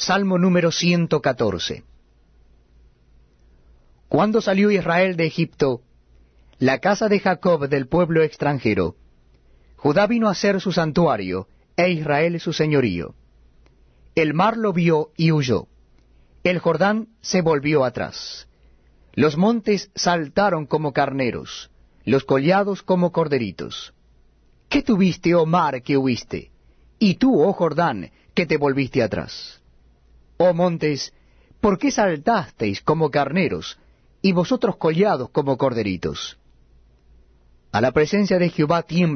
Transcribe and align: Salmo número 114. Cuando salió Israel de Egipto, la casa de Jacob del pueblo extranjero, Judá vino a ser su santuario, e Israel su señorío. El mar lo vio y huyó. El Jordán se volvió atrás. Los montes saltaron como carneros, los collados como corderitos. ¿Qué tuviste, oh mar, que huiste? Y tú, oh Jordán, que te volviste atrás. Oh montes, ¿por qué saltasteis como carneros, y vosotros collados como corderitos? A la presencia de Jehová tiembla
Salmo 0.00 0.38
número 0.38 0.72
114. 0.72 1.84
Cuando 4.08 4.40
salió 4.40 4.70
Israel 4.70 5.14
de 5.14 5.26
Egipto, 5.26 5.82
la 6.58 6.78
casa 6.78 7.10
de 7.10 7.20
Jacob 7.20 7.68
del 7.68 7.86
pueblo 7.86 8.22
extranjero, 8.22 8.96
Judá 9.76 10.06
vino 10.06 10.30
a 10.30 10.34
ser 10.34 10.58
su 10.62 10.72
santuario, 10.72 11.48
e 11.76 11.90
Israel 11.90 12.40
su 12.40 12.54
señorío. 12.54 13.14
El 14.14 14.32
mar 14.32 14.56
lo 14.56 14.72
vio 14.72 15.10
y 15.18 15.32
huyó. 15.32 15.66
El 16.44 16.60
Jordán 16.60 17.08
se 17.20 17.42
volvió 17.42 17.84
atrás. 17.84 18.48
Los 19.12 19.36
montes 19.36 19.90
saltaron 19.94 20.64
como 20.64 20.94
carneros, 20.94 21.70
los 22.06 22.24
collados 22.24 22.82
como 22.82 23.12
corderitos. 23.12 23.92
¿Qué 24.70 24.80
tuviste, 24.82 25.34
oh 25.34 25.44
mar, 25.44 25.82
que 25.82 25.98
huiste? 25.98 26.50
Y 26.98 27.16
tú, 27.16 27.42
oh 27.42 27.52
Jordán, 27.52 28.10
que 28.32 28.46
te 28.46 28.56
volviste 28.56 29.02
atrás. 29.02 29.59
Oh 30.42 30.54
montes, 30.54 31.12
¿por 31.60 31.78
qué 31.78 31.90
saltasteis 31.90 32.80
como 32.80 33.10
carneros, 33.10 33.78
y 34.22 34.32
vosotros 34.32 34.76
collados 34.76 35.28
como 35.28 35.58
corderitos? 35.58 36.38
A 37.72 37.82
la 37.82 37.92
presencia 37.92 38.38
de 38.38 38.48
Jehová 38.48 38.82
tiembla 38.84 39.08